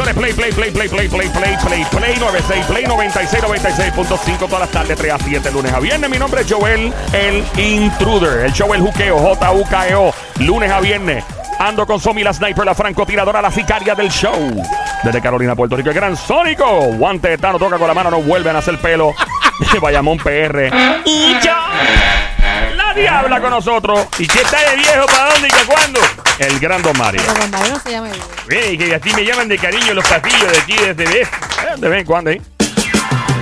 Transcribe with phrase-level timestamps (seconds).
[0.00, 4.38] emisora es Play, Play, Play, Play, Play, Play, Play, Play, Play 96, Play 96, 96.5
[4.38, 6.10] todas las tardes, 3 a 7, lunes a viernes.
[6.10, 8.46] Mi nombre es Joel, el Intruder.
[8.46, 11.24] El show El Juqueo, J-U-K-E-O, lunes a viernes.
[11.58, 14.62] Ando con Somi, la sniper, la francotiradora, la sicaria del show.
[15.02, 16.64] Desde Carolina, Puerto Rico, el gran Sónico.
[16.94, 19.14] Guante de Tano, toca con la mano, no vuelven a hacer pelo.
[19.80, 20.70] Bayamón PR.
[21.04, 21.52] Y yo,
[22.94, 24.06] la diabla con nosotros.
[24.18, 25.06] ¿Y qué está de viejo?
[25.06, 26.00] ¿Para dónde y que cuándo?
[26.38, 27.22] El gran Don Mario.
[27.24, 28.08] Pero Don Mario no se llama
[28.48, 31.26] que así me llaman de cariño los pasillos de aquí desde de,
[31.76, 32.40] de vez en cuando, ¿eh?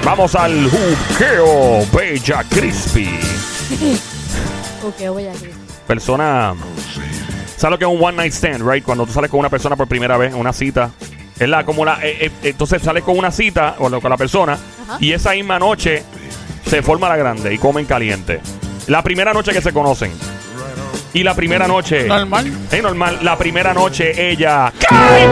[0.05, 3.19] Vamos al juqueo Bella Crispy.
[4.83, 5.49] Ok, voy aquí.
[5.87, 6.55] Persona.
[7.57, 8.85] ¿Sabes lo que es un one night stand, right?
[8.85, 10.91] Cuando tú sales con una persona por primera vez, una cita.
[11.39, 14.55] Es la, como la, eh, eh, entonces sales con una cita o con la persona
[14.55, 14.99] Ajá.
[15.01, 16.03] y esa misma noche
[16.69, 18.41] se forma la grande y comen caliente.
[18.89, 20.11] La primera noche que se conocen.
[21.13, 22.07] Y la primera noche.
[22.07, 22.51] Normal.
[22.71, 23.19] Es normal.
[23.23, 24.73] La primera noche ella.
[24.89, 25.29] ¡Cae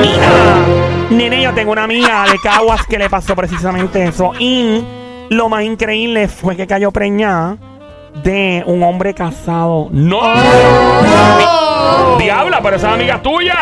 [0.00, 0.56] Mira,
[1.10, 4.32] nene, yo tengo una amiga de Caguas que le pasó precisamente eso.
[4.38, 4.82] Y
[5.28, 7.58] lo más increíble fue que cayó preñada
[8.22, 9.88] de un hombre casado.
[9.90, 10.20] ¡No!
[12.18, 12.60] ¡Diabla!
[12.62, 13.56] Pero esa es amiga tuya.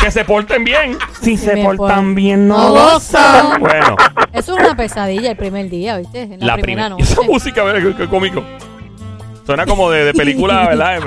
[0.00, 0.96] Que se porten bien.
[1.20, 3.60] Si se portan bien, no gozan.
[3.60, 3.96] Bueno,
[4.40, 6.22] Eso es una pesadilla el primer día, ¿viste?
[6.22, 6.88] En la, la primera primera.
[6.90, 7.04] noche.
[7.04, 7.90] Esa música, ¿verdad?
[7.90, 8.42] Qué, qué cómico.
[9.46, 11.00] Suena como de, de película, ¿verdad?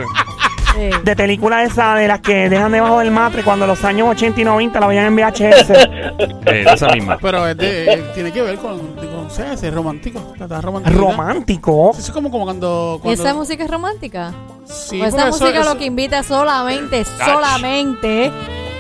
[0.76, 0.90] Sí.
[1.04, 4.44] De películas esas de las que dejan debajo del matre cuando los años 80 y
[4.44, 5.70] 90 la veían en VHS.
[6.46, 7.18] Eh, esa misma.
[7.22, 10.34] Pero es de, eh, tiene que ver con, con es romántico.
[10.40, 10.98] Está romántico.
[10.98, 11.92] Romántico.
[11.92, 13.24] Eso es como, como cuando, ¿Y cuando.
[13.24, 14.34] esa música es romántica?
[14.66, 18.32] Sí, Pues esa música eso- lo que invita solamente, solamente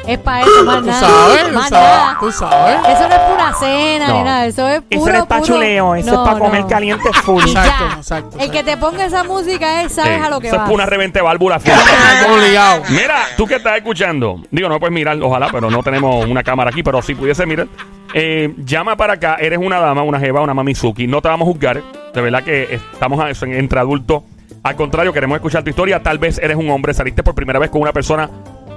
[0.06, 1.00] es para eso, más Tú nada.
[1.00, 2.18] sabes, más sabes, nada.
[2.20, 2.76] tú sabes.
[2.90, 4.18] Eso no es pura cena No.
[4.18, 6.40] ni nada, eso es puro, Eso no es pa' puro- chuleo, eso No, es para
[6.45, 6.68] comer no.
[6.68, 7.42] caliente full.
[7.44, 10.58] Exacto, exacto, El que te ponga esa música, él sabes Sí, a lo que Eso
[10.58, 10.66] va.
[10.66, 11.60] es una revente válvula.
[12.90, 16.70] Mira, tú que estás escuchando, digo, no puedes mirar, ojalá, pero no tenemos una cámara
[16.70, 17.67] aquí, pero si pudiese mirar,
[18.14, 21.52] eh, llama para acá, eres una dama, una jeva, una mamizuki, no te vamos a
[21.52, 21.82] juzgar,
[22.14, 24.23] de verdad que estamos a- en- entre adultos,
[24.64, 27.70] al contrario, queremos escuchar tu historia, tal vez eres un hombre, saliste por primera vez
[27.70, 28.30] con una persona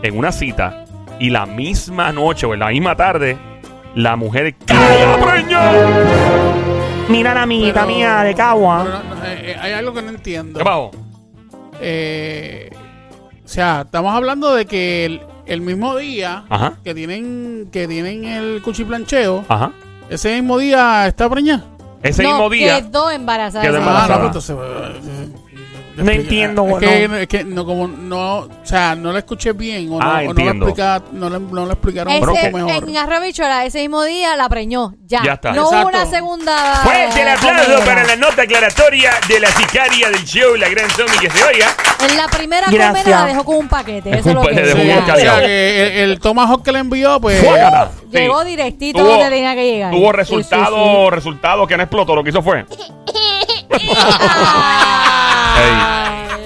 [0.02, 0.84] en una cita
[1.18, 3.36] y la misma noche o en la misma tarde,
[3.94, 5.88] la mujer cae preñada.
[7.08, 8.84] Mira la amiguita Pero- mía de Cagua.
[8.84, 10.58] no, no, eh, eh, hay algo que no entiendo.
[10.58, 10.90] ¿Qué pasó?
[11.80, 12.70] Eh,
[13.44, 18.24] o sea, estamos hablando de que el, el mismo día Ajá, que tienen que tienen
[18.24, 19.70] el cuchiplancheo, ajá.
[20.10, 21.64] ese mismo día está preñada.
[22.02, 23.62] Ese no, mismo día, quedó embarazada.
[23.62, 24.14] Quedó esa embarazada.
[24.14, 25.45] Ah, no, pues entonces, eh, eh,
[25.96, 26.86] No entiendo, es bueno.
[26.88, 30.08] que, es que no como no, o sea, no la escuché bien o no, Ah,
[30.08, 30.66] o no la entiendo.
[30.66, 32.88] explica, no, le- no la explicaron Ese- un poco que- mejor.
[32.88, 34.94] en Arroyo Bichuela, ese mismo día la preñó.
[35.06, 35.22] Ya.
[35.24, 35.52] Ya está.
[35.52, 36.76] No hubo una segunda.
[36.82, 41.16] Fuerte el aplauso para la nota aclaratoria de la sicaria del show, la gran Tommy
[41.18, 41.68] que se oiga.
[42.08, 44.10] En la primera comida la dejó con un paquete.
[44.18, 45.14] Eso es lo Un que paquete de Sí, ya.
[45.14, 47.90] o sea, que el, el Tomahawk que le envió, pues Fuácata.
[48.12, 48.18] Sí.
[48.18, 49.90] Llegó directito Tuvo- donde tenía que llegar.
[49.92, 51.10] Tuvo Sí, sí, resultado, sí.
[51.10, 52.64] resultado que no explotó, lo que hizo fue.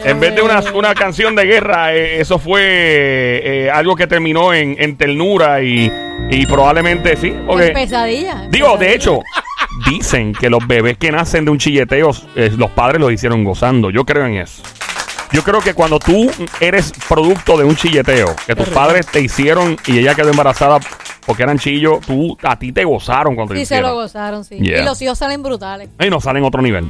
[0.05, 4.53] En vez de una, una canción de guerra, eh, eso fue eh, algo que terminó
[4.55, 5.93] en, en ternura y,
[6.31, 7.29] y probablemente sí.
[7.29, 8.45] En porque- pesadilla.
[8.45, 8.95] en digo, de pesadilla.
[8.95, 9.21] hecho,
[9.91, 13.91] dicen que los bebés que nacen de un chilleteo, eh, los padres los hicieron gozando.
[13.91, 14.63] Yo creo en eso.
[15.33, 16.29] Yo creo que cuando tú
[16.61, 20.81] eres producto de un chilleteo, que tus padres te hicieron y ella quedó embarazada
[21.27, 24.57] porque eran chillos, tú, a ti te gozaron cuando te Sí, se lo gozaron, sí.
[24.59, 24.81] Yeah.
[24.81, 25.89] Y los hijos salen brutales.
[26.01, 26.85] Y no salen a otro nivel.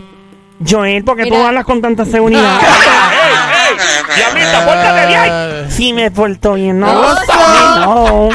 [0.68, 1.48] Joel, ¿por qué tú Mira.
[1.48, 2.60] hablas con tanta seguridad?
[3.12, 3.76] ¡Ey, ey!
[4.16, 5.70] ¡Diablita, pórtate bien!
[5.70, 7.14] Si me porto bien, no.
[7.80, 8.28] No.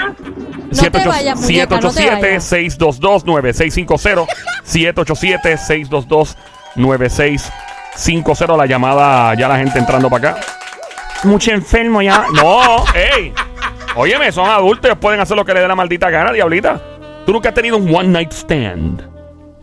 [0.71, 2.53] No te vayas, muñeca, no te vayas.
[2.53, 4.27] 787-622-9650.
[6.77, 8.57] 787-622-9650.
[8.57, 10.41] La llamada, ya la gente entrando para acá.
[11.25, 12.27] Mucho enfermo ya.
[12.33, 13.33] No, ey.
[13.97, 16.81] Óyeme, son adultos, pueden hacer lo que les dé la maldita gana, diablita.
[17.27, 19.12] Tú nunca has tenido un one night stand.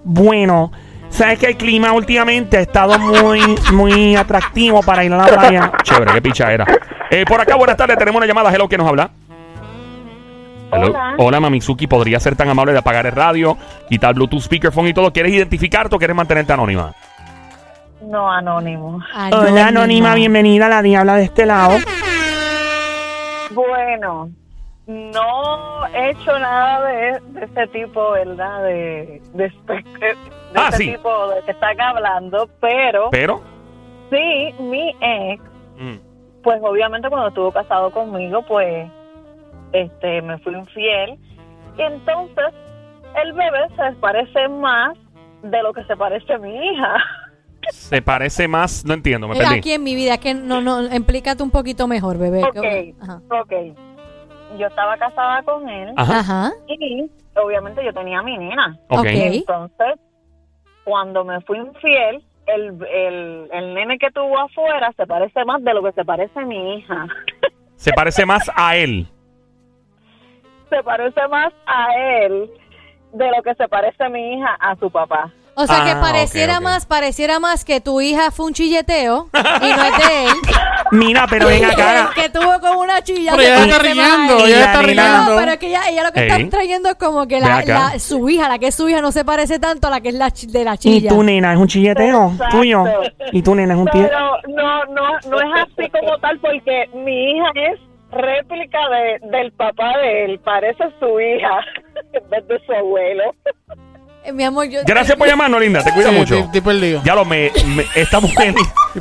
[0.04, 0.72] Bueno,
[1.10, 3.42] sabes que el clima últimamente ha estado muy,
[3.74, 5.72] muy atractivo para ir a la playa.
[5.84, 6.66] Chévere, qué picha era.
[7.10, 8.54] Eh, por acá, buenas tardes, tenemos una llamada.
[8.54, 9.12] Hello, ¿quién nos habla?
[10.72, 10.88] Hello.
[10.88, 11.16] Hola.
[11.18, 11.88] Hola, Mamizuki.
[11.88, 13.58] ¿Podría ser tan amable de apagar el radio,
[13.90, 15.12] quitar Bluetooth, speakerphone y todo?
[15.12, 16.94] ¿Quieres identificarte o quieres mantenerte anónima?
[18.02, 19.02] No, anónimo.
[19.32, 21.78] Hola, Anónima, bienvenida a la Diabla de este lado.
[23.52, 24.30] Bueno,
[24.90, 28.64] no he hecho nada de, de ese tipo, ¿verdad?
[28.64, 30.16] De, de, de
[30.56, 30.92] Ah, ese sí.
[30.94, 33.42] tipo de que están hablando, pero Pero.
[34.10, 35.42] sí, mi ex,
[35.78, 35.96] mm,
[36.42, 38.90] pues obviamente cuando estuvo casado conmigo, pues
[39.74, 41.20] este me fui infiel.
[41.78, 42.46] Y entonces
[43.24, 44.98] el bebé se parece más
[45.44, 46.96] de lo que se parece a mi hija.
[47.70, 48.84] se parece más.
[48.86, 49.60] No entiendo, me Mira, perdí.
[49.60, 52.44] aquí en mi vida, que no, no, explícate un poquito mejor, bebé.
[52.44, 52.58] Ok,
[53.04, 53.22] Ajá.
[53.42, 53.54] ok.
[54.58, 56.52] Yo estaba casada con él Ajá.
[56.68, 58.78] Y obviamente yo tenía a mi nena.
[58.90, 59.00] Ok.
[59.00, 59.06] Ok.
[59.08, 60.00] Entonces,
[60.84, 65.74] cuando me fui infiel, el, el, el nene que tuvo afuera se parece más de
[65.74, 67.06] lo que se parece a mi hija.
[67.76, 69.08] Se parece más a él.
[70.70, 71.88] se parece más a
[72.26, 72.50] él
[73.14, 75.32] de lo que se parece a mi hija a su papá.
[75.56, 79.70] O sea, que Ah, pareciera más, pareciera más que tu hija fue un chilleteo y
[79.74, 80.34] no es de él.
[80.92, 82.10] Mira, pero ven acá.
[82.16, 83.32] que tuvo con una chilla.
[83.36, 85.04] Pero ella está riendo, ella la está riendo.
[85.32, 86.28] No, pero es que ella, ella lo que Ey.
[86.44, 89.12] está trayendo es como que la, la- su hija, la que es su hija, no
[89.12, 91.10] se parece tanto a la que es la chi- de la Y chilla.
[91.10, 92.58] tu nena es un chilleteo Exacto.
[92.58, 92.84] tuyo.
[93.32, 94.02] Y tu nena es un tío.
[94.04, 94.20] Pero
[94.56, 97.80] no, no, no es así como tal porque mi hija es
[98.12, 101.60] réplica de, del papá de él, parece su hija
[102.14, 103.36] en vez de su abuelo.
[104.30, 104.82] Eh, mi amor, yo...
[104.86, 105.84] Gracias por llamarnos, linda.
[105.84, 106.36] Te cuida Sí, mucho.
[106.36, 107.02] estoy- estoy perdido.
[107.04, 108.54] Ya lo me, me estamos en.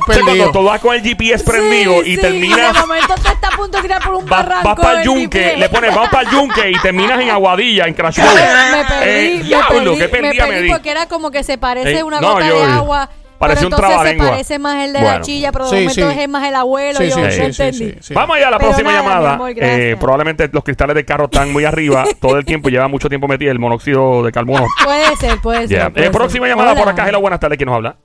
[0.05, 0.25] perdido.
[0.25, 2.73] cuando tú vas con el GPS prendido Sí, y sí, terminas.
[2.73, 4.81] de momento te está a punto de tirar por un Vas barranco.
[4.81, 5.57] para el yunque, GPS.
[5.59, 8.27] le pones vamos para el yunque y terminas en Aguadilla, en Crash Bowl.
[8.33, 10.71] Me perdí, Eh, me diablo, perdí, qué perdida me me perdí di.
[10.71, 13.09] porque era como que se parece Eh, una no, gota yo- de agua.
[13.39, 14.29] Parecía un entonces se trabalengua.
[14.31, 15.15] parece más el de Bueno.
[15.17, 16.19] la chilla, pero de Sí, momento sí.
[16.21, 16.99] es más el abuelo.
[16.99, 17.77] Sí, yo sí, no sí, sí, entendí.
[17.91, 18.13] sí, sí.
[18.13, 19.33] Vamos allá a la Pero próxima nada, llamada.
[19.33, 19.51] amor.
[19.55, 22.69] Eh, probablemente los cristales de carro están muy arriba todo el tiempo.
[22.69, 24.67] Lleva mucho tiempo metido el monóxido de carbono.
[24.83, 25.77] Puede ser, puede ser.
[25.77, 25.89] Ya.
[25.89, 26.51] puede Eh, próxima ser.
[26.55, 26.81] llamada Hola.
[26.83, 27.07] por acá.
[27.09, 27.57] Hello, buenas tardes.
[27.57, 27.95] ¿Quién nos habla?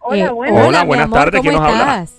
[0.00, 0.66] Hola, Eh, bueno.
[0.66, 1.94] Hola, buenas amor, tardes, ¿cómo ¿quién nos habla?
[2.02, 2.14] estás?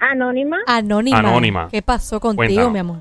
[0.00, 0.56] Anónima.
[0.66, 1.18] Anónima.
[1.18, 1.68] Anónima.
[1.70, 2.72] ¿Qué pasó contigo, Cuéntanos.
[2.72, 2.96] mi amor?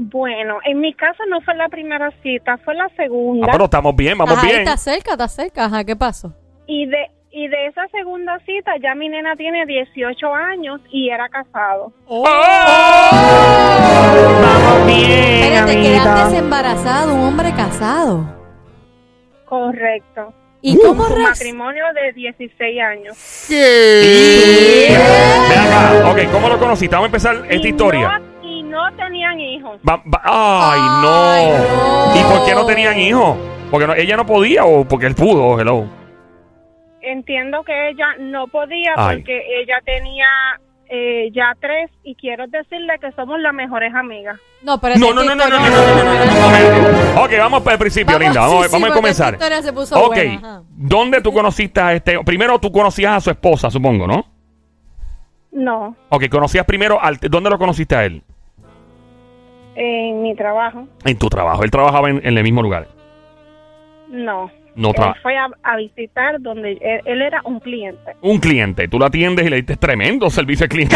[0.00, 3.48] Bueno, en mi caso no fue la primera cita, fue la Ah, segunda.
[3.50, 4.60] pero estamos bien, vamos Ajá, bien.
[4.60, 5.64] está cerca, está cerca.
[5.64, 6.32] Ajá, ¿qué pasó?
[6.68, 11.28] Y de y de esa segunda cita ya mi nena tiene 18 años y era
[11.28, 11.92] casado.
[14.42, 15.10] Vamos bien,
[15.42, 16.02] Espérate, amiguita.
[16.04, 18.24] quedaste embarazado, un hombre casado.
[19.46, 20.32] Correcto.
[20.60, 20.80] ¿Y Uh.
[20.82, 23.46] cómo Un matrimonio de 16 años.
[23.48, 24.88] ¿Qué?
[25.48, 26.10] Ve acá.
[26.10, 26.94] Ok, ¿cómo lo conociste?
[26.96, 28.18] Vamos a empezar esta Y historia.
[28.18, 28.24] No,
[28.68, 29.80] no tenían hijos.
[29.88, 32.20] Va- va- ay, no.
[32.20, 33.36] ¿Y por qué no tenían hijos?
[33.70, 35.86] Porque no- ella no podía o porque él pudo, hello.
[37.00, 40.26] Entiendo que ella no podía porque ella tenía
[40.90, 44.38] eh, ya tres y quiero decirle que somos las mejores amigas.
[44.62, 47.22] No, pero No, no, no, no, no, no, no.
[47.24, 48.40] Ok, vamos para el principio, linda.
[48.40, 49.34] Vamos, a comenzar.
[49.34, 50.16] historia se puso ok,
[50.70, 52.18] ¿dónde tú conociste a este?
[52.24, 54.24] Primero tú conocías a su esposa, supongo, ¿no?
[55.52, 57.16] No, Ok, conocías primero al...
[57.18, 58.22] ¿Dónde lo conociste a él?
[59.80, 61.62] En mi trabajo, En tu trabajo.
[61.62, 62.88] Él trabajaba en, en el mismo lugar.
[64.08, 64.50] no.
[64.74, 68.14] No Él fue a, a visitar donde él, él era un cliente.
[68.20, 70.94] Un cliente, tú lo atiendes y le diste tremendo servicio al cliente.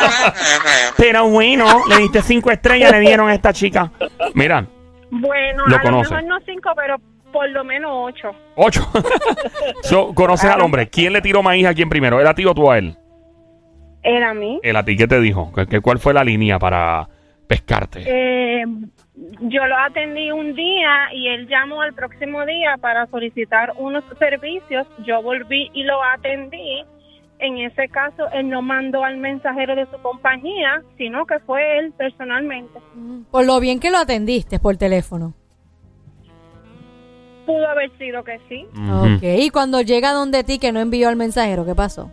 [0.96, 3.90] Pero bueno, le diste cinco estrellas, le dieron a esta chica.
[4.34, 4.64] Mira,
[5.10, 6.10] Bueno, Lo a conoce.
[6.14, 6.96] lo mejor no cinco, pero
[7.30, 8.30] por lo menos ocho.
[8.56, 8.80] ocho.
[9.82, 10.88] so, conoces al hombre.
[10.88, 12.20] ¿Quién le tiró maíz a quién primero?
[12.20, 12.96] ¿Él a ti o tú a él?
[14.02, 14.60] Era a mí.
[14.62, 15.52] Él a ti, ¿qué te dijo?
[15.54, 17.08] ¿Qué, qué- cuál fue la línea para
[17.46, 18.04] pescarte?
[18.06, 18.64] Eh,
[19.40, 24.86] yo lo atendí un día y él llamó al próximo día para solicitar unos servicios.
[25.06, 26.84] Yo volví y lo atendí.
[27.38, 31.92] En ese caso, él no mandó al mensajero de su compañía, sino que fue él
[31.92, 32.78] personalmente.
[33.30, 35.34] Por lo bien que lo atendiste por teléfono.
[37.44, 38.66] Pudo haber sido que sí.
[38.90, 42.10] Ok, y cuando llega donde ti que no envió al mensajero, ¿qué pasó?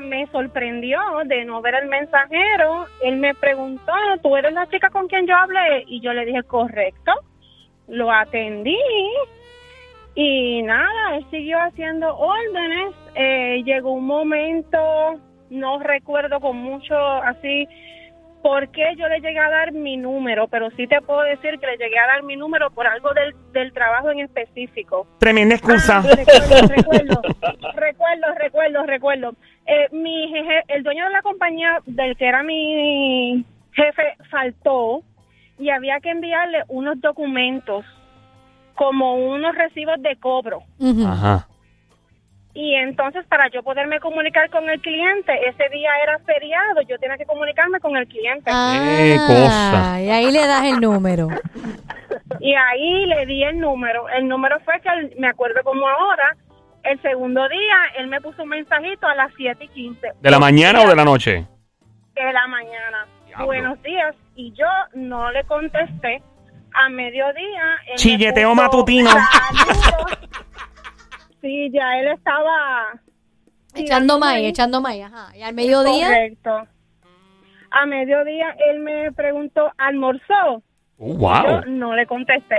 [0.00, 2.86] Me sorprendió de no ver al mensajero.
[3.02, 5.84] Él me preguntó, ¿tú eres la chica con quien yo hablé?
[5.86, 7.12] Y yo le dije, correcto.
[7.88, 8.78] Lo atendí.
[10.14, 12.94] Y nada, él siguió haciendo órdenes.
[13.14, 17.68] Eh, llegó un momento, no recuerdo con mucho así
[18.42, 21.66] por qué yo le llegué a dar mi número, pero sí te puedo decir que
[21.66, 25.06] le llegué a dar mi número por algo del, del trabajo en específico.
[25.18, 25.98] Tremenda excusa.
[25.98, 27.22] Ah, recuerdo, recuerdo,
[27.74, 29.34] recuerdo, recuerdo, recuerdo.
[29.66, 35.02] Eh, mi jefe, el dueño de la compañía del que era mi jefe faltó
[35.58, 37.84] y había que enviarle unos documentos
[38.74, 40.62] como unos recibos de cobro.
[41.06, 41.48] Ajá.
[42.60, 47.16] Y entonces para yo poderme comunicar con el cliente, ese día era feriado, yo tenía
[47.16, 48.50] que comunicarme con el cliente.
[48.52, 50.00] Ah, Qué cosa.
[50.02, 51.28] Y ahí le das el número.
[52.40, 54.08] Y ahí le di el número.
[54.08, 56.36] El número fue que, el- me acuerdo como ahora,
[56.82, 60.08] el segundo día, él me puso un mensajito a las 7 y 15.
[60.20, 61.46] ¿De la mañana o de la noche?
[62.14, 63.06] de la mañana.
[63.26, 63.46] Diablo.
[63.46, 64.16] Buenos días.
[64.34, 66.20] Y yo no le contesté.
[66.74, 67.76] A mediodía.
[67.86, 69.10] él me Chilleteo puso matutino.
[69.10, 70.18] saludos.
[71.40, 73.00] Sí, ya él estaba.
[73.74, 75.36] Echando maíz, echando maíz, ajá.
[75.36, 76.66] Y al mediodía, Correcto.
[77.70, 80.62] A mediodía él me preguntó, ¿almorzó?
[80.98, 81.64] Yo wow.
[81.66, 82.56] no le contesté.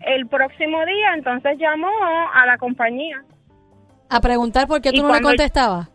[0.00, 1.90] El próximo día, entonces llamó
[2.32, 3.22] a la compañía.
[4.08, 5.90] a preguntar por qué tú no le contestabas.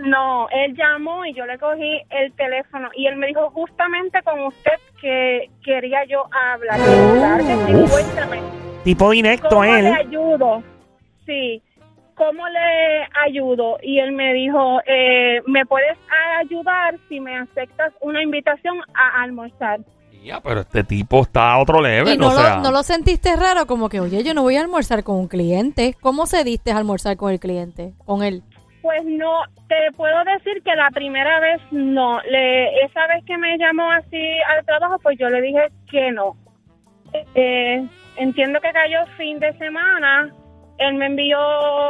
[0.00, 4.40] No, él llamó y yo le cogí el teléfono y él me dijo justamente con
[4.40, 6.78] usted que quería yo hablar.
[6.78, 8.67] Claro que.
[8.88, 9.86] Tipo directo ¿Cómo le él.
[9.86, 10.62] ayudo?
[11.26, 11.62] Sí.
[12.14, 13.76] ¿Cómo le ayudo?
[13.82, 15.98] Y él me dijo, eh, ¿me puedes
[16.40, 19.80] ayudar si me aceptas una invitación a almorzar?
[20.24, 22.56] Ya, pero este tipo está a otro level, Y no, o sea.
[22.56, 25.28] lo, no lo sentiste raro, como que, oye, yo no voy a almorzar con un
[25.28, 25.94] cliente.
[26.00, 27.92] ¿Cómo se diste a almorzar con el cliente?
[28.06, 28.42] Con él.
[28.80, 32.22] Pues no, te puedo decir que la primera vez no.
[32.22, 34.22] Le, esa vez que me llamó así
[34.56, 36.36] al trabajo, pues yo le dije que no.
[37.34, 37.86] Eh,
[38.18, 40.32] entiendo que cayó fin de semana.
[40.78, 41.38] Él me envió,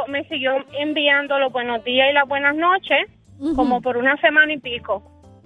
[0.07, 3.07] me siguió enviando los buenos días y las buenas noches,
[3.55, 5.03] como por una semana y pico.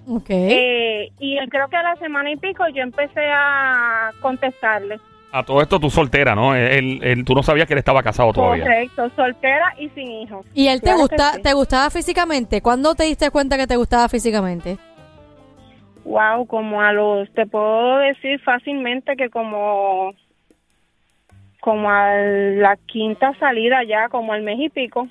[0.08, 0.26] Ok.
[0.30, 4.98] Eh, y creo que a la semana y pico yo empecé a contestarle.
[5.32, 6.54] A todo esto tú soltera, ¿no?
[6.54, 8.64] Él, él- tú no sabías que él estaba casado todavía.
[8.64, 10.46] Correcto, soltera y sin hijos.
[10.54, 11.42] ¿Y él te, Claro gusta, sí.
[11.42, 12.62] te gustaba físicamente?
[12.62, 14.78] ¿Cuándo te diste cuenta que te gustaba físicamente?
[16.04, 20.12] Wow, como a los, te puedo decir fácilmente que como,
[21.64, 25.08] como a la quinta salida ya, como al mes y pico.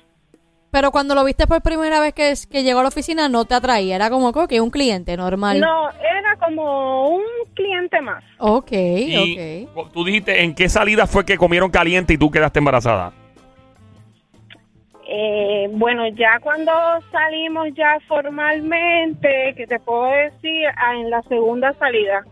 [0.70, 3.54] Pero cuando lo viste por primera vez que, que llegó a la oficina no te
[3.54, 5.58] atraía, era como que un cliente normal.
[5.58, 8.22] No, era como un cliente más.
[8.38, 9.92] Ok, Y ok.
[9.92, 13.12] tú dijiste, ¿en qué salida fue que comieron caliente y tú quedaste embarazada?
[15.08, 16.70] Eh, bueno, ya cuando
[17.10, 22.24] salimos ya formalmente, que te puedo decir, ah, en la segunda salida.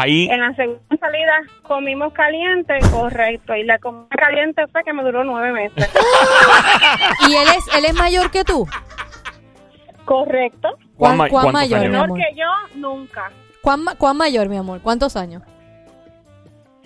[0.00, 5.02] Ahí, En la segunda salida comimos caliente, correcto, y la comida caliente fue que me
[5.02, 5.90] duró nueve meses.
[7.28, 8.66] ¿Y él es, él es mayor que tú?
[10.04, 10.68] correcto.
[10.96, 11.90] ¿Cuán- cuán cuántos mayor, años?
[11.92, 13.30] mi Menor que yo, nunca.
[13.60, 14.80] ¿Cuán, cuán mayor, mi amor?
[14.80, 15.42] ¿Cuántos años?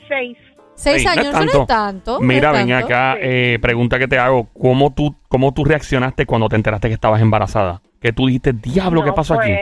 [0.09, 0.37] Seis.
[0.75, 2.13] Seis Ey, no es años, no es tanto.
[2.19, 2.87] no Mira, es ven tanto.
[2.87, 4.49] acá, eh, pregunta que te hago.
[4.59, 7.81] ¿Cómo tú, ¿Cómo tú reaccionaste cuando te enteraste que estabas embarazada?
[8.01, 9.53] Que tú dijiste, diablo, ¿qué No, pasó aquí?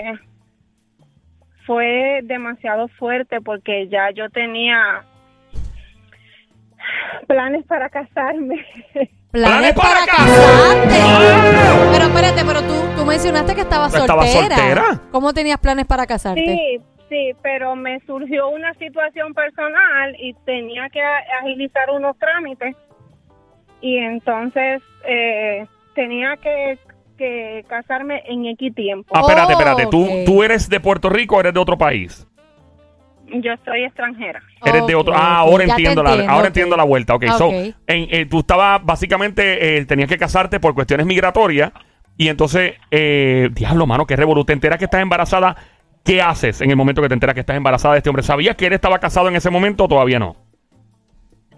[1.71, 5.05] Fue- demasiado fuerte porque ya yo tenía
[7.29, 8.67] planes para casarme.
[9.31, 11.93] Planes ¡Planes para para casarte.
[11.93, 14.25] Pero espérate, pero tú, tú mencionaste que estabas soltera.
[14.25, 15.11] ¿Estabas soltera?
[15.13, 16.45] ¿Cómo tenías planes para casarte?
[16.45, 21.01] Sí, sí, pero me surgió una situación personal y tenía que
[21.41, 22.75] agilizar unos trámites
[23.81, 26.77] y entonces eh, tenía que,
[27.21, 29.15] que casarme en X tiempo.
[29.15, 29.87] Ah, espérate, espérate.
[29.87, 30.09] ¿Tú.
[30.25, 32.27] ¿Tú eres de Puerto Rico o eres de otro país?
[33.33, 34.41] Yo soy extranjera.
[34.65, 35.13] Eres de otro.
[35.15, 36.47] Ah, ahora ya entiendo, la, ahora ok.
[36.47, 37.15] entiendo la vuelta.
[37.15, 41.73] Ok, so, en- eh, tú estabas básicamente, eh, tenías que casarte por cuestiones migratorias.
[42.17, 44.45] Y entonces, eh, diablo, mano, qué revolú.
[44.45, 45.57] Te enteras que estás embarazada.
[46.05, 48.23] ¿Qué haces en el momento que te enteras que estás embarazada de este hombre?
[48.23, 50.35] ¿Sabías que él estaba casado en ese momento o todavía no?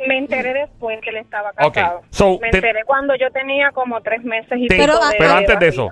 [0.07, 2.03] Me enteré después que él estaba casado.
[2.11, 5.59] so, Me te- enteré cuando yo tenía como tres meses y Pero, de- pero antes
[5.59, 5.91] de eso.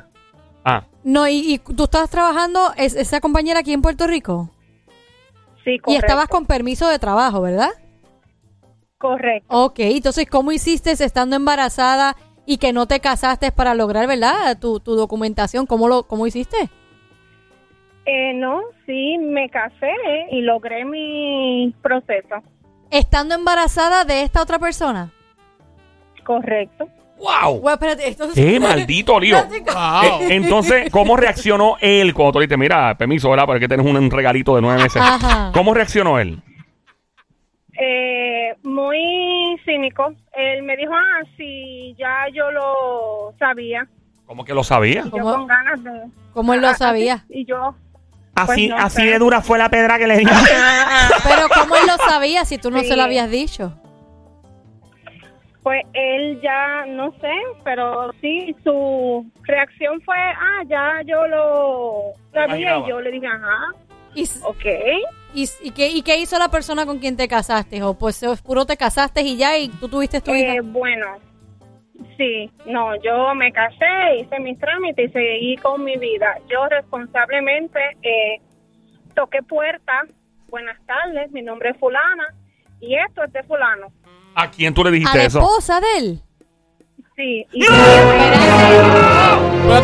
[0.65, 4.51] Ah, No, y, y tú estabas trabajando, es, esa compañera aquí en Puerto Rico.
[5.65, 6.07] Sí, Y correcto.
[6.07, 7.71] estabas con permiso de trabajo, ¿verdad?
[8.99, 9.47] Correcto.
[9.49, 12.17] Ok, entonces, ¿cómo hiciste estando embarazada
[12.47, 14.59] y que no te casaste para lograr, ¿verdad?
[14.59, 16.57] Tu, tu documentación, ¿cómo lo cómo hiciste?
[18.07, 19.93] Eh, no, sí, me casé
[20.31, 22.43] y logré mi proceso.
[22.91, 25.11] Estando embarazada de esta otra persona.
[26.25, 26.89] Correcto.
[27.19, 27.61] wow.
[27.61, 29.37] Bueno, espérate, esto ¡Qué maldito lío!
[29.73, 30.21] Wow.
[30.23, 33.47] Eh, entonces, ¿cómo reaccionó él cuando tú le dijiste, mira, permiso, ¿verdad?
[33.47, 35.01] Porque tienes un, un regalito de nueve meses.
[35.03, 35.51] Ajá.
[35.55, 36.43] ¿Cómo reaccionó él?
[37.81, 38.99] Eh, muy
[39.65, 40.13] cínico.
[40.35, 43.87] Él me dijo, ah, sí, ya yo lo sabía.
[44.27, 45.03] ¿Cómo que lo sabía?
[45.07, 45.91] Y yo con ganas de...
[46.33, 47.15] ¿Cómo él lo Ah, sabía?
[47.15, 47.75] así- Y yo...
[48.43, 50.29] Así, Pues no así de dura fue la pedra que le dio.
[51.25, 52.87] Pero ¿cómo él lo sabía si tú no Sí.
[52.89, 53.75] se lo habías dicho?
[55.63, 57.31] Pues él ya, no sé,
[57.65, 62.79] pero sí, su reacción fue, ah, ya yo lo sabía.
[62.79, 63.59] Y yo le dije, ajá,
[64.15, 64.65] ¿Y, ok.
[65.35, 67.83] y, y qué, ¿Y qué hizo la persona con quien te casaste?
[67.83, 70.55] ¿O pues puro te casaste y ya y tú tuviste tu hija?
[70.55, 71.07] Eh, bueno,
[72.21, 76.35] sí, no, yo me casé, hice mis trámites y seguí con mi vida.
[76.51, 78.41] Yo responsablemente eh,
[79.15, 80.05] toqué puertas
[80.49, 82.27] buenas tardes, mi nombre es fulana
[82.81, 83.87] y esto es de fulano.
[84.35, 85.39] ¿A quién tú le A dijiste la eso?
[85.39, 86.21] esposa de él.
[87.17, 87.89] Sí, y Espérate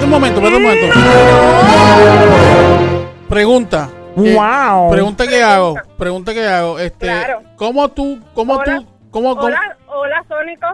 [0.05, 0.87] un momento, espérate un momento.
[3.29, 3.89] Pregunta.
[3.93, 3.97] Eh,
[4.35, 4.91] Wow.
[4.91, 5.75] Pregunta que hago.
[5.99, 6.79] Pregunta que hago.
[6.79, 7.43] Este, Claro.
[7.57, 8.65] ¿Cómo tú, cómo Hola.
[8.79, 10.67] tú, cómo, cómo- hola, hola, Sónico.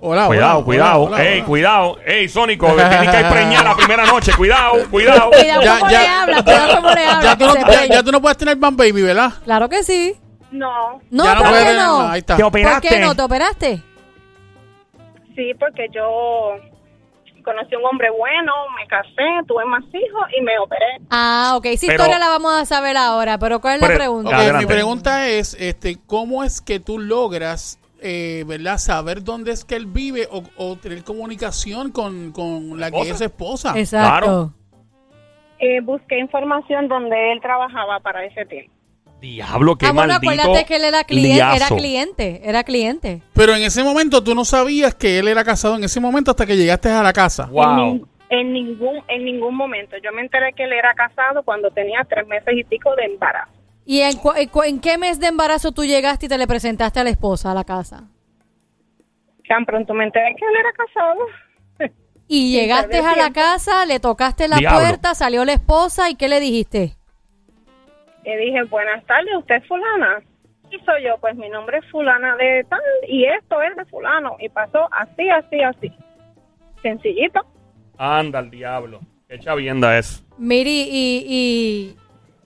[0.00, 1.02] Hola, Cuidado, hola, cuidado.
[1.04, 1.96] hola, hola, Ey, cuidado.
[2.04, 4.32] Ey, Sónico, tienes que preñar la primera noche.
[4.36, 5.30] Cuidado, cuidado.
[5.30, 6.00] Cuidado Ya, cómo ya.
[6.02, 7.22] le habla, cuidado cómo le habla.
[7.22, 9.32] Ya tú, no, ya, ya tú no puedes tener man baby, ¿verdad?
[9.44, 10.14] Claro que sí.
[10.50, 12.00] No, No, ya ¿por puedes qué no?
[12.08, 12.36] Ahí está.
[12.36, 12.88] Te ¿Por operaste.
[12.88, 13.14] qué no?
[13.14, 13.82] ¿Te operaste?
[15.34, 16.52] sí, porque yo
[17.44, 20.86] conocí a un hombre bueno, me casé, tuve más hijos y me operé.
[21.10, 21.66] Ah, ok.
[21.66, 24.28] Esa Pero- historia la vamos a saber ahora, pero ¿cuál es la pregunta?
[24.30, 24.66] Ok, Adelante.
[24.66, 29.76] mi pregunta es, este, ¿cómo es que tú logras, eh, verdad, saber dónde es que
[29.76, 33.14] él vive o, o tener comunicación con, con la que ¿Esposa?
[33.14, 33.78] es esposa?
[33.78, 34.52] Exacto.
[35.58, 38.70] Eh, busqué información donde él trabajaba para ese tiempo.
[39.22, 43.22] Diablo, qué ah, bueno, maldito acuérdate que él era cliente, era cliente, era cliente.
[43.32, 46.44] Pero en ese momento tú no sabías que él era casado en ese momento hasta
[46.44, 47.46] que llegaste a la casa.
[47.46, 48.06] Wow.
[48.28, 49.96] en ningún en ningún momento.
[50.04, 53.53] Yo me enteré que él era casado cuando tenía tres meses y pico de embarazo.
[53.86, 56.46] ¿Y en, cu- en cu- en qué mes de embarazo tú llegaste y te le
[56.46, 58.04] presentaste a la esposa a la casa?
[59.48, 61.20] Tan pronto me enteré que él era casado.
[62.26, 64.78] Y llegaste a la casa, le tocaste la Diablo.
[64.80, 66.96] puerta, salió la esposa y ¿qué le dijiste?
[68.24, 70.22] Le dije, buenas tardes, ¿usted es fulana?
[70.70, 74.36] Y soy yo, pues mi nombre es fulana de tal y esto es de fulano.
[74.40, 75.92] Y pasó así, así, así.
[76.80, 77.40] Sencillito.
[77.98, 79.00] Anda al diablo.
[79.28, 80.24] Qué chavienda es.
[80.38, 81.96] Miri, y, y,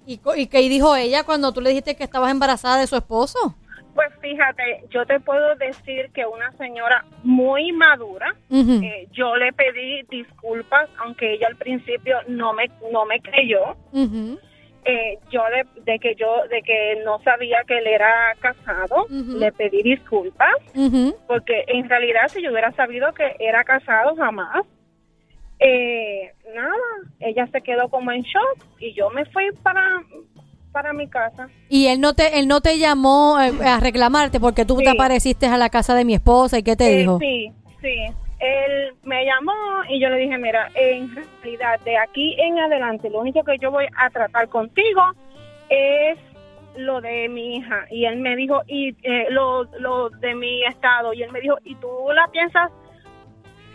[0.09, 3.39] y, y qué dijo ella cuando tú le dijiste que estabas embarazada de su esposo?
[3.95, 10.03] Pues fíjate, yo te puedo decir que una señora muy madura, eh, yo le pedí
[10.09, 13.77] disculpas, aunque ella al principio no me, no me creyó.
[13.93, 14.39] Ujú.
[14.85, 19.53] eh, yo de, de que yo de que no sabía que él era casado le
[19.53, 20.55] pedí disculpas
[21.27, 24.65] porque en realidad si yo hubiera sabido que era casado jamás
[25.61, 26.75] eh, nada
[27.21, 29.83] ella se quedó como en shock y yo me fui para
[30.73, 34.65] para mi casa Y él no te, él no te llamó eh, a reclamarte porque
[34.65, 34.85] tú Sí.
[34.85, 37.19] te apareciste a la casa de mi esposa y qué te Eh, dijo.
[37.19, 37.97] sí sí
[38.41, 39.53] él me llamó
[39.89, 43.71] y yo le dije mira en realidad de aquí en adelante lo único que yo
[43.73, 45.03] voy a tratar contigo
[45.69, 46.19] es
[46.77, 51.13] lo de mi hija y él me dijo y eh, lo, lo de mi estado
[51.15, 52.71] y él me dijo y tú la piensas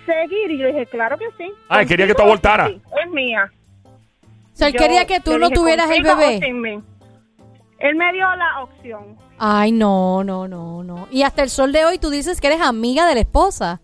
[0.06, 3.52] seguir y yo dije claro que sí Ay, quería que tú sí, es mía
[3.86, 3.90] O
[4.54, 6.40] sea, él Yo quería que tú no dije, tuvieras el "Contigo o bebé.
[6.46, 6.80] sin mí".
[7.80, 11.08] él me dio la opción Ay, no, no, no, no.
[11.12, 13.82] Y hasta el sol de hoy tú dices que eres amiga de la esposa.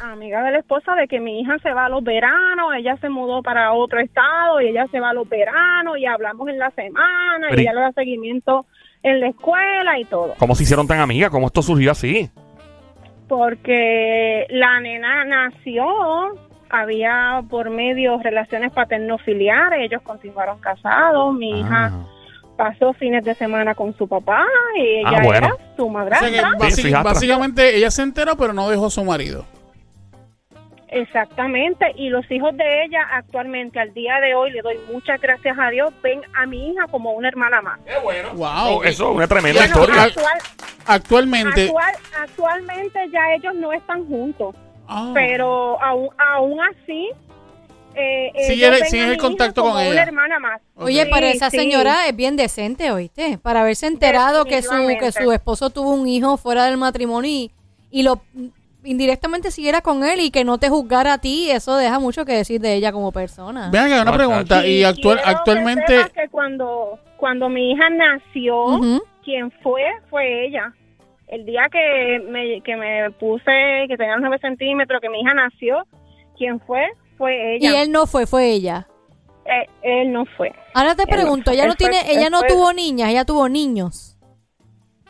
[0.00, 3.08] amiga de la esposa de que mi hija se va a los veranos, ella se
[3.08, 6.70] mudó para otro estado y ella se va a los veranos y hablamos en la
[6.72, 8.66] semana Pero y ella le da seguimiento
[9.02, 10.34] en la escuela y todo.
[10.38, 11.30] ¿Cómo se hicieron tan amigas?
[11.30, 12.28] ¿Cómo esto surgió así?
[13.28, 15.84] Porque la nena nació,
[16.70, 22.06] había por medio relaciones paterno-filiares, ellos continuaron casados, mi hija Ah.
[22.56, 24.44] pasó fines de semana con su papá
[24.78, 25.46] y Ah, ella bueno.
[25.48, 26.28] era su O madrastra.
[26.70, 29.44] sea básicamente ella se enteró, pero no dejó a su marido.
[30.88, 35.56] Exactamente, y los hijos de ella actualmente, al día de hoy, le doy muchas gracias
[35.58, 37.80] a Dios, ven a mi hija como una hermana más.
[38.34, 38.46] Wow.
[38.78, 40.02] Oh, eso es una tremenda Bueno, historia.
[40.02, 40.38] al- actual-
[40.86, 41.64] Actualmente.
[41.66, 44.54] actual- actualmente ya ellos no están juntos,
[44.88, 45.10] Ah.
[45.14, 47.10] pero aún, aún así...
[47.98, 49.90] Eh, Sigue ellos el- contacto con ella.
[49.90, 50.60] una hermana más.
[50.76, 51.08] Oye, Ok.
[51.14, 51.56] pero Sí, esa sí.
[51.56, 53.38] señora es bien decente, ¿oíste?
[53.38, 54.70] Para haberse enterado que su,
[55.00, 57.50] que su esposo tuvo un hijo fuera del matrimonio y,
[57.90, 58.20] y lo
[58.86, 62.32] indirectamente siguiera con él y que no te juzgara a ti, eso deja mucho que
[62.32, 63.68] decir de ella como persona.
[63.70, 64.66] Vean acá, una pregunta.
[64.66, 65.96] Y actual, que actualmente.
[66.14, 69.02] que cuando, cuando mi hija nació, Ujú.
[69.24, 70.72] quien fue fue ella.
[71.28, 75.34] El día que me, que me puse, que tenía los 9 centímetros, que mi hija
[75.34, 75.84] nació,
[76.38, 76.86] quien fue
[77.18, 77.82] fue Y ella.
[77.82, 78.86] él no fue, fue ella.
[79.46, 80.52] Eh, él no fue.
[80.74, 83.10] Ahora te Él no pregunto, fue, ella no él tiene, ella no fue- tuvo niñas,
[83.10, 84.15] ella tuvo niños.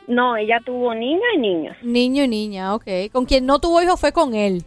[0.08, 1.76] No, ella tuvo niña y niños.
[1.82, 2.84] Niño y niña, ok.
[3.12, 4.64] Con quien no tuvo hijo fue con él.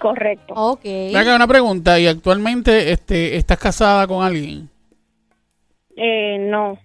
[0.00, 0.54] Correcto.
[0.54, 0.84] Ok.
[1.16, 1.98] Acá, una pregunta.
[1.98, 4.68] Y actualmente este, estás casada con alguien.
[5.96, 6.78] Eh, no.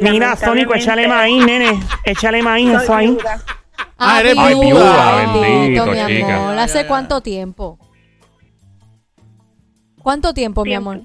[0.00, 1.80] Mira, Sónico, échale maíz, nene.
[2.04, 3.08] Échale maíz, eso ahí.
[3.08, 3.42] viuda.
[3.96, 6.36] Ah, eres Ay, viuda, bendito, mi chica.
[6.36, 6.58] amor.
[6.58, 7.78] ¿Hace cuánto tiempo?
[10.02, 11.02] ¿Cuánto tiempo, mi amor?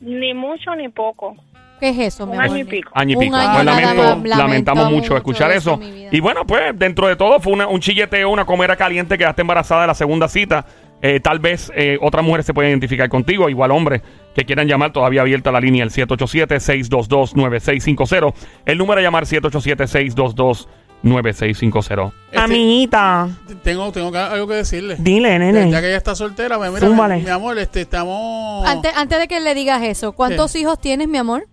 [0.00, 1.34] Ni mucho ni poco.
[1.80, 2.54] ¿Qué es eso, mi Un amor?
[2.56, 2.90] año y pico.
[2.94, 3.34] Año y Un pico.
[3.36, 4.06] año Pues nada lamento- más.
[4.06, 5.76] lamentamos Lamentamos mucho mucho escuchar eso, eso.
[5.78, 6.08] mi vida.
[6.12, 9.80] Y bueno, pues dentro de todo fue una- un chilleteo, una comera caliente, quedaste embarazada
[9.80, 10.64] de la segunda cita.
[11.02, 14.02] Eh, tal vez eh, otras mujeres se pueden identificar contigo, igual hombres
[14.34, 18.34] que quieran llamar, todavía abierta la línea el 787-622-9650.
[18.66, 22.12] El número a llamar 787-622-9650.
[22.26, 23.28] Este, Amiguita,
[23.62, 24.96] Tengo, tengo que- algo que decirle.
[24.98, 25.70] dile, nene.
[25.70, 27.16] Ya que ella está soltera, pues mira, Zúmbale.
[27.18, 28.66] mi amor, este, estamos...
[28.68, 31.46] Antes, antes de que le digas eso, ¿cuántos hijos tienes, mi amor?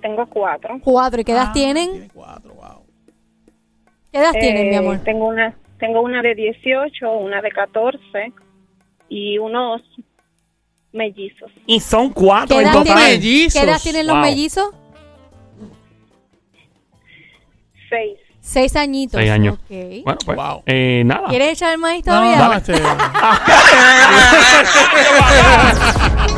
[0.00, 0.78] Tengo cuatro.
[0.82, 1.20] Cuatro.
[1.20, 1.90] ¿Y qué edad Ah, tienen?
[1.92, 2.84] Tiene cuatro, wow.
[4.12, 4.98] ¿Qué edad tienen, mi Eh, amor?
[5.04, 8.32] Tengo una, tengo una de 18, una de 14
[9.08, 9.82] y unos
[10.92, 11.50] mellizos.
[11.66, 12.84] Y son cuatro ¿Qué en total.
[12.84, 13.60] tienen, Mellizos.
[13.60, 14.24] ¿Qué edad tienen los Wow.
[14.24, 14.70] mellizos?
[17.88, 18.18] Seis.
[18.40, 19.20] Seis añitos.
[19.20, 19.54] Seis años.
[19.58, 19.70] Ok.
[20.04, 20.62] Bueno, pues, Wow.
[20.66, 21.28] eh, nada.
[21.28, 22.48] ¿Quieres echar el maíz No, todavía?
[22.48, 22.72] no, este,